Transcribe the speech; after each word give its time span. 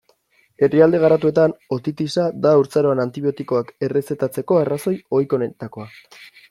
Herrialde 0.67 1.01
garatuetan, 1.03 1.53
otitisa 1.77 2.25
da 2.47 2.55
haurtzaroan 2.55 3.05
antibiotikoak 3.07 3.73
errezetatzeko 3.89 4.63
arrazoi 4.65 4.97
ohikoenetakoa. 5.19 5.91